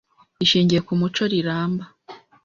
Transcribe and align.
rishingiye 0.39 0.81
ku 0.87 0.93
muco 1.01 1.23
riramba. 1.31 1.85